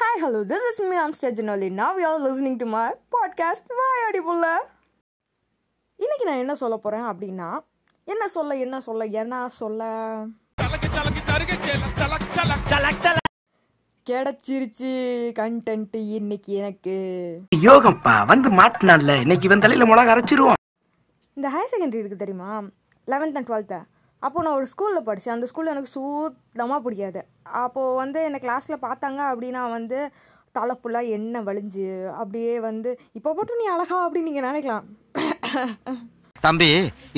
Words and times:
Hi, 0.00 0.14
hello, 0.20 0.44
this 0.44 0.62
is 0.70 0.80
me, 0.80 0.96
I'm 0.96 1.12
Stejanoli. 1.12 1.68
Now 1.70 1.96
you 1.96 2.06
are 2.06 2.20
listening 2.26 2.56
to 2.60 2.66
my 2.74 2.84
podcast, 3.14 3.64
வாயாடி 3.78 4.20
புள்ள 4.28 4.44
இன்னைக்கு 5.98 6.24
நான் 6.28 6.42
என்ன 6.44 6.54
சொல்ல 6.54 6.76
போகிறேன் 6.76 7.06
அப்படின்னா 7.10 7.48
என்ன 8.08 8.28
சொல்ல 8.28 8.56
என்ன 8.56 8.80
சொல்ல 8.80 9.04
என்ன 9.22 9.48
சொல்ல. 9.58 9.82
கிடைச்சிருச்சு 14.06 14.92
கண்டென்ட் 15.40 15.96
இன்னைக்கு 16.18 16.52
எனக்கு. 16.60 16.96
யோகம்ப்பா 17.68 18.14
வந்து 18.32 18.50
மாட்டினான்ல 18.60 19.20
இன்னைக்கு 19.24 19.48
இவன் 19.50 19.64
தலையில 19.66 19.88
மிளகா 19.90 20.14
அரைச்சிருவோம் 20.14 20.58
இந்த 21.36 21.48
ஹையர் 21.54 21.72
செகண்டரி 21.74 22.00
இருக்குது 22.02 22.22
தெரியுமா? 22.24 22.50
லெவன்த் 23.08 23.38
அண்ட் 23.40 23.50
டுவெல்த்து 23.50 23.80
அப்போது 24.26 24.44
நான் 24.46 24.56
ஒரு 24.60 24.66
ஸ்கூலில் 24.72 25.06
படித்தேன் 25.08 25.34
அந்த 25.34 25.46
ஸ்கூலில் 25.50 25.72
எனக்கு 25.74 25.92
சுத்தமாக 25.96 26.78
பிடிக்காது. 26.84 27.20
அப்போது 27.64 27.96
வந்து 28.02 28.18
என்னை 28.28 28.38
கிளாஸில் 28.44 28.84
பார்த்தாங்க 28.86 29.20
அப்படின்னா 29.32 29.62
வந்து 29.76 29.98
தலை 30.56 30.74
ஃபுல்லாக 30.78 31.12
எண்ணெய் 31.16 31.44
வலிஞ்சு 31.48 31.86
அப்படியே 32.20 32.54
வந்து 32.68 32.90
இப்போ 33.18 33.30
மட்டும் 33.38 33.60
நீ 33.62 33.66
அழகா 33.74 33.98
அப்படின்னு 34.06 34.30
நீங்கள் 34.30 34.48
நினைக்கலாம். 34.48 34.86
தம்பி 36.46 36.68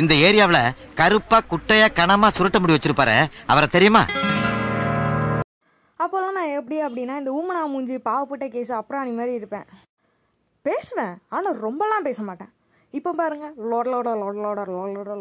இந்த 0.02 0.12
ஏரியாவுல 0.26 0.60
கருப்பா 1.00 1.38
குட்டையா 1.50 1.88
கனமா 1.98 2.28
சுருட்ட 2.36 2.60
முடி 2.62 2.76
வச்சிருப்பாரு. 2.76 3.16
அவரை 3.52 3.68
தெரியுமா? 3.76 4.02
அப்போல்லாம் 6.02 6.38
நான் 6.38 6.56
எப்படி 6.58 6.76
அப்படின்னா 6.86 7.16
இந்த 7.20 7.30
ஊமனா 7.38 7.60
மூஞ்சி 7.72 7.96
பாவப்பட்ட 8.08 8.46
கேஸ் 8.54 8.72
அப்புறம் 8.78 9.02
அந்த 9.02 9.14
மாதிரி 9.18 9.34
இருப்பேன். 9.40 9.66
பேசுவேன் 10.68 11.14
ஆனால் 11.36 11.60
ரொம்பலாம் 11.66 12.06
பேச 12.08 12.20
மாட்டேன். 12.28 12.52
இப்போ 12.98 13.10
பாருங்க 13.20 13.46
லோட 13.70 13.86
லோட 13.92 14.10
லோட 14.22 14.36
லோட 14.46 14.62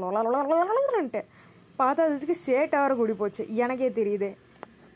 லோட 0.04 0.20
லோட 0.52 0.70
லோடன்ட்டு. 0.78 1.22
பார்த்தா 1.82 2.08
அதுக்கு 2.08 2.38
சேட்டை 2.48 2.80
வர 2.84 2.94
கூடி 3.00 3.14
போச்சு. 3.22 3.44
எனக்கே 3.64 3.90
தெரியுது. 4.00 4.30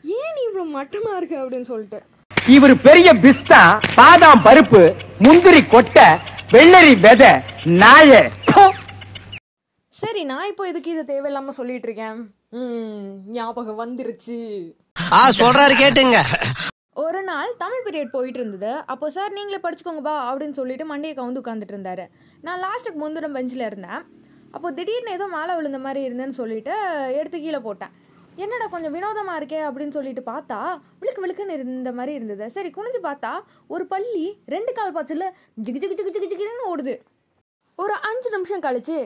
ஏன் 0.04 0.34
நீ 0.36 0.42
இவ்வளோ 0.48 0.66
மட்டமாக 0.76 1.18
இருக்கு 1.20 1.36
அப்படின்னு 1.42 1.68
சொல்லிட்டு? 1.72 2.00
இவர் 2.56 2.74
பெரிய 2.88 3.08
பிஸ்தா 3.24 3.62
பாதாம் 3.98 4.44
பருப்பு 4.46 4.82
முந்திரி 5.26 5.62
கொட்டை 5.74 6.08
வெள்ளரி 6.54 6.94
விதை 7.04 7.32
நாய. 7.82 8.10
சரி 9.94 10.22
நான் 10.30 10.48
இப்போ 10.50 10.64
எதுக்கு 10.70 10.90
இதை 10.94 11.04
தேவையில்லாமல் 11.10 11.56
சொல்லிட்டு 11.58 11.86
இருக்கேன்? 11.88 12.18
ம், 12.58 13.06
ஞாபகம் 13.36 13.80
வந்துருச்சு. 13.82 14.36
ஆ 15.18 15.20
சொல்றாரு 15.38 15.74
கேட்டுங்க. 15.82 16.18
ஒரு 17.04 17.20
நாள் 17.30 17.50
தமிழ் 17.62 17.82
பீரியட் 17.86 18.14
போயிட்டு 18.14 18.38
இருந்தது. 18.40 18.70
அப்போ 18.92 19.06
சார் 19.16 19.34
நீங்களே 19.38 19.58
படிச்சுக்கோங்கப்பா 19.64 20.14
அப்படின்னு 20.28 20.58
சொல்லிட்டு 20.60 20.84
மண்டையை 20.92 21.14
கவுந்து 21.16 21.42
உட்காந்துட்டு 21.42 21.74
இருந்தாரு. 21.76 22.04
நான் 22.46 22.62
லாஸ்ட்டுக்கு 22.66 23.02
முந்திரம் 23.04 23.36
பெஞ்சில் 23.38 23.66
இருந்தேன். 23.70 24.02
அப்போது 24.56 24.76
திடீர்னு 24.78 25.10
ஏதோ 25.10 25.26
மேலே 25.28 25.54
விழுந்த 25.54 25.78
மாதிரி 25.78 26.00
இருந்தேன்னு 26.06 26.38
சொல்லிட்டு 26.40 26.74
எடுத்து 27.18 27.38
கீழே 27.40 27.60
போட்டேன். 27.60 27.92
என்னடா 28.38 28.66
கொஞ்சம் 28.66 28.94
வினோதமாக 28.94 29.38
இருக்கே 29.40 29.60
அப்படின்னு 29.66 29.88
சொல்லிட்டு 29.88 30.22
பார்த்தா 30.26 30.58
விழுக்கு 31.00 31.22
விழுக்குன்னு 31.22 31.56
இருந்த 31.58 31.92
மாதிரி 31.92 32.12
இருந்தது. 32.14 32.46
சரி 32.50 32.70
குனிஞ்சு 32.70 33.00
பார்த்தா 33.02 33.30
ஒரு 33.68 33.86
பள்ளி 33.86 34.24
ரெண்டு 34.48 34.72
கால் 34.72 34.94
பாய்ச்சல 34.96 35.26
ஜிகு 35.58 35.80
ஜிகு 35.82 35.96
ஜிகு 36.00 36.12
ஜிகு 36.16 36.28
ஜிகுன்னு 36.32 36.66
ஓடுது. 36.68 36.94
ஒரு 37.78 37.94
அஞ்சு 38.08 38.30
நிமிஷம் 38.30 38.64
கழிச்சு 38.66 38.98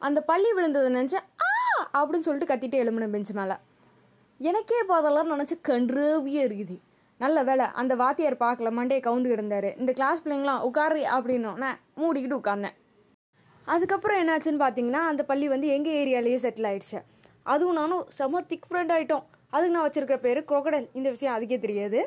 அந்த 0.00 0.20
பள்ளி 0.22 0.48
விழுந்ததை 0.56 0.88
நினச்சி 0.90 1.18
ஆ! 1.44 1.50
அப்படின்னு 1.94 2.26
சொல்லிட்டு 2.26 2.50
கத்திட்டு 2.52 2.82
எழும்புன 2.82 3.08
பெஞ்ச் 3.10 3.32
மேலே. 3.32 3.56
எனக்கே 4.40 4.76
இப்போ 4.82 4.94
அதெல்லாம் 4.96 5.32
நினச்சி 5.32 5.56
கன்றுவியே 5.68 6.42
இருக்குது. 6.44 6.76
நல்ல 7.20 7.42
வேலை 7.42 7.64
அந்த 7.74 7.92
வாத்தியார் 7.96 8.42
பார்க்கல 8.42 8.70
மண்டே 8.72 8.98
கவுந்து 9.00 9.30
கிடந்தாரு. 9.30 9.70
இந்த 9.78 9.92
கிளாஸ் 9.92 10.22
பிள்ளைங்களாம் 10.24 10.62
உட்காரு 10.62 11.02
அப்படின்னோன்னே 11.14 11.70
மூடிக்கிட்டு 12.00 12.40
உட்காந்தேன் 12.40 12.76
அதுக்கப்புறம் 13.74 14.20
என்னாச்சுன்னு 14.22 14.60
பார்த்தீங்கன்னா 14.64 15.02
அந்த 15.10 15.22
பள்ளி 15.30 15.46
வந்து 15.54 15.68
எங்கள் 15.76 15.96
ஏரியாலேயே 16.02 16.38
செட்டில் 16.44 16.68
ஆயிடுச்சு. 16.70 17.00
அதுவும் 17.52 17.78
நானும் 17.80 18.04
செம்ம 18.18 18.40
திக் 18.52 18.68
ஃப்ரெண்ட் 18.68 18.92
ஆகிட்டோம் 18.96 19.24
அதுக்கு 19.54 19.74
நான் 19.74 19.86
வச்சிருக்கிற 19.86 20.16
பேர் 20.24 20.40
crocodile. 20.50 20.86
இந்த 20.98 21.08
விஷயம் 21.14 21.34
அதுக்கே 21.36 21.58
தெரியாது. 21.66 22.00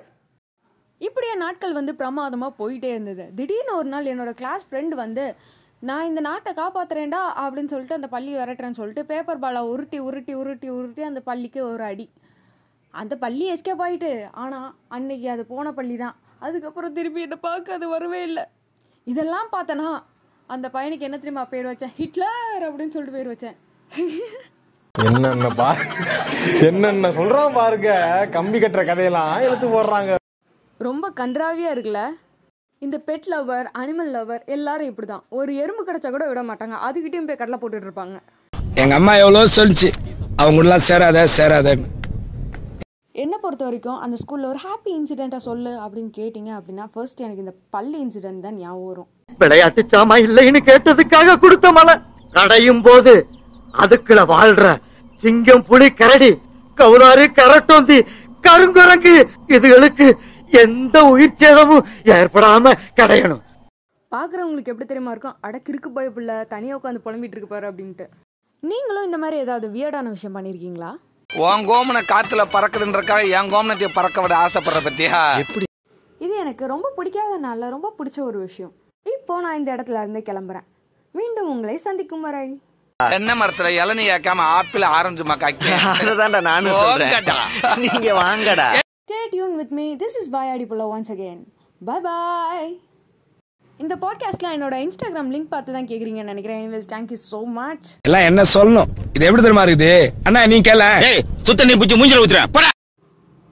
இப்படியே 1.08 1.34
நாட்கள் 1.44 1.78
வந்து 1.78 1.94
பிரமாதமாக 2.02 2.54
போயிட்டே 2.60 2.90
இருந்தது. 2.96 3.24
திடீர்னு 3.38 3.74
ஒரு 3.80 3.90
நாள் 3.94 4.10
என்னோட 4.14 4.32
கிளாஸ் 4.42 4.66
ஃப்ரெண்டு 4.68 4.96
வந்து 5.04 5.24
நான் 5.90 6.08
இந்த 6.10 6.22
நாட்டை 6.28 6.52
காப்பாத்துறேன்டா 6.60 7.22
அப்படின்னு 7.44 7.72
சொல்லிட்டு 7.74 7.98
அந்த 8.00 8.10
பள்ளி 8.16 8.32
விரட்டுறேன்னு 8.40 8.80
சொல்லிட்டு 8.80 9.04
பேப்பர் 9.12 9.42
பாலை 9.44 9.62
உருட்டி 9.72 10.00
உருட்டி 10.08 10.34
உருட்டி 10.42 10.68
உருட்டி 10.78 11.04
அந்த 11.10 11.22
பள்ளிக்கு 11.30 11.62
ஒரு 11.70 11.84
அடி. 11.92 12.06
அந்த 13.02 13.14
பள்ளி 13.24 13.46
எஸ்கேப் 13.54 13.84
ஆயிட்டு. 13.86 14.12
ஆனால் 14.44 14.70
அன்னைக்கு 14.98 15.28
அது 15.36 15.46
போன 15.54 15.72
பள்ளி 15.80 15.96
தான் 16.04 16.16
அதுக்கப்புறம் 16.48 16.96
திருப்பி 16.98 17.22
என்னை 17.28 17.38
பார்க்க 17.48 17.78
அது 17.78 17.88
வரவே 17.96 18.22
இல்லை. 18.30 18.46
இதெல்லாம் 19.08 19.50
பார்த்தனா 19.56 19.90
அந்த 20.54 20.68
பையனுக்கு 20.74 21.06
என்ன 21.08 21.18
தெரியுமா 21.18 21.44
பேர் 21.52 21.68
வச்சேன்? 21.70 21.92
ஹிட்லர் 21.98 22.64
அப்படின்னு 22.68 22.94
சொல்லிட்டு 22.94 23.18
பேர் 23.18 23.30
வச்சேன். 23.32 23.56
என்னென்ன 24.96 25.50
பா 25.60 25.68
என்னென்ன 26.70 27.12
சொல்றான் 27.18 27.56
பாருங்க. 27.60 27.92
கம்பி 28.36 28.60
கட்டுற 28.64 28.82
கதையெல்லாம் 28.90 29.32
எடுத்து 29.46 29.68
போடுறாங்க. 29.76 30.18
ரொம்ப 30.88 31.12
கன்றாவியாக 31.22 31.76
இருக்குல்ல? 31.76 32.02
இந்த 32.82 32.98
பெட் 33.08 33.30
லவர் 33.34 33.68
அனிமல் 33.82 34.12
லவர் 34.16 34.44
எல்லாரும் 34.56 34.90
இப்படி 34.92 35.08
தான் 35.14 35.24
ஒரு 35.40 35.54
எறும்பு 35.64 35.86
கிடைச்சா 35.90 36.12
கூட 36.16 36.28
விட 36.32 36.44
மாட்டாங்க. 36.50 36.78
அதுக்கிட்டையும் 36.88 37.30
போய் 37.30 37.42
கடலை 37.44 37.60
போட்டுட்டு 37.62 37.90
இருப்பாங்க. 37.90 38.18
எங்க 38.84 38.96
அம்மா 39.00 39.16
எவ்வளவு 39.24 39.56
சொல்லிச்சு. 39.60 39.92
அவங்களெல்லாம் 40.44 40.86
சேராத 40.90 41.26
சேராதன்னு 41.38 41.90
என்னை 43.24 43.38
பொறுத்த 43.44 43.64
வரைக்கும் 43.68 44.02
அந்த 44.04 44.16
ஸ்கூலில் 44.20 44.50
ஒரு 44.52 44.60
ஹாப்பி 44.68 44.92
இன்சிடெண்ட்டாக 45.00 45.44
சொல்லு 45.50 45.72
அப்படின்னு 45.86 46.12
கேட்டிங்க 46.20 46.52
அப்படின்னா 46.60 46.86
ஃபர்ஸ்ட் 46.94 47.24
எனக்கு 47.26 47.44
இந்த 47.46 47.54
பள்ளி 47.76 47.98
இன்சிடென்ட் 48.06 48.46
தான் 48.46 48.60
ஞாபகம் 48.62 48.90
வரும். 48.92 49.10
விளையாட்டு 49.44 49.82
சாமா 49.94 50.16
இல்லைன்னு 50.26 50.62
கேட்டதுக்காக 50.70 51.38
கொடுத்த 51.44 51.68
மலை. 51.78 51.96
கடையும் 52.38 52.82
போது 52.88 53.14
அதுக்குள்ள 53.84 54.22
வாழ்ற 54.34 54.66
சிங்கம் 55.24 55.66
புலி 55.70 55.88
கரடி 56.02 56.32
கவுதாரி 56.78 57.26
கரட்டோந்தி 57.40 57.98
கருங்குரங்கு 58.48 59.14
இதுகளுக்கு 59.56 60.08
எந்த 60.64 60.98
உயிர் 61.14 61.40
சேதமும் 61.42 61.88
ஏற்படாம 62.16 62.74
கடையணும். 63.00 63.42
பார்க்குறவங்களுக்கு 64.12 64.72
எப்படி 64.74 64.88
தெரியுமா 64.88 65.12
இருக்கும்? 65.14 65.38
அட 65.48 65.56
கிறுக்கு 65.68 65.90
போய் 65.96 66.14
பிள்ளை 66.16 66.38
தனியாக 66.54 66.80
உட்காந்து 66.80 67.04
புலம்பிட்டு 67.06 67.36
இருக்கு 67.36 67.54
பாரு 67.54 67.66
அப்படின்ட்டு. 67.70 68.06
நீங்களும் 68.64 69.08
இந்த 69.08 69.18
மாதிரி 69.22 69.38
ஏதாவது 69.46 69.68
வியர்டான 69.76 70.10
விஷயம் 70.16 70.36
பண்ணியிருக்கீங்களா 70.38 70.92
உன் 71.30 71.68
கோமனை 71.70 72.02
காத்துல 72.12 72.42
பறக்குதுன்றக்காக 72.56 73.22
என் 73.38 73.52
கோமனத்தை 73.54 73.90
பறக்க 73.98 74.22
விட 74.24 74.34
ஆசைப்படுற 74.46 74.80
பத்தியா? 74.88 75.20
இது 76.22 76.34
எனக்கு 76.44 76.64
ரொம்ப 76.74 76.88
பிடிக்காத 76.98 77.38
நாளில் 77.46 77.74
ரொம்ப 77.76 77.90
பிடிச்ச 78.00 78.20
ஒரு 78.30 78.40
விஷயம். 78.48 78.74
இப்போ 79.06 79.42
நான் 79.42 79.58
இந்த 79.58 79.76
இடத்துல 79.76 80.02
இருந்து 80.04 80.22
கிளம்புறேன். 80.26 80.66
மீண்டும் 81.12 81.50
உங்களை 81.50 81.78
சந்திக்கும் 81.78 82.22
வரை. 82.22 82.62
தென்னை 83.12 83.40
மரத்துல 83.40 83.70
இளநீ 83.82 84.04
ஏக்காம 84.16 84.38
ஆப்பிள் 84.38 84.82
ஆரஞ்சு 84.82 85.24
மக்காக்கி 85.24 85.70
அதுதான்டா 86.02 86.42
நானும் 86.42 86.74
சொல்றேன். 86.74 87.30
நீங்க 87.86 88.14
வாங்கடா. 88.14 88.74
Stay 89.12 89.30
tuned 89.32 89.58
with 89.62 89.72
me. 89.78 89.96
This 89.96 90.16
is 90.20 90.30
Vayadi 90.34 90.66
Pula 90.68 90.86
once 90.98 91.10
again. 91.10 91.46
Bye 91.82 92.00
bye. 92.00 92.70
இந்த 93.78 93.96
பாட்காஸ்ட்ல 93.96 94.48
என்னோட 94.56 94.76
இன்ஸ்டாகிராம் 94.86 95.32
லிங்க் 95.34 95.50
பார்த்து 95.50 95.74
தான் 95.74 95.88
கேக்குறீங்கன்னு 95.88 96.32
நினைக்கிறேன். 96.34 96.70
எனிவேஸ் 96.70 96.90
தேங்க்யூ 96.94 97.18
ஸோ 97.32 97.44
மச் 97.44 97.98
எல்லாம் 98.02 98.22
என்ன 98.22 98.42
சொல்லணும்? 98.54 98.90
இது 99.14 99.26
எப்படி 99.26 99.42
தெரியுமா 99.42 99.66
இருக்குது? 99.66 100.10
அண்ணா 100.24 100.46
நீ 100.46 100.62
கேள. 100.62 100.84
சுத்த 101.42 101.66
நீ 101.66 101.74
புச்சு 101.74 101.98
மூஞ்சில 101.98 102.24
ஊத்துறேன். 102.26 102.70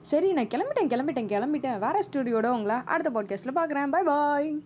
சரி 0.02 0.32
நான் 0.32 0.46
கிளம்பிட்டேன் 0.46 0.88
கிளம்பிட்டேன் 0.92 1.28
கிளம்பிட்டேன். 1.34 1.78
வேற 1.78 2.02
ஸ்டுடியோட 2.06 2.46
உங்களை 2.46 2.76
அடுத்த 2.84 3.10
பாட்காஸ்ட்ல 3.16 3.54
பார்க்குறேன். 3.58 3.90
Bye 3.90 4.02
bye 4.02 4.62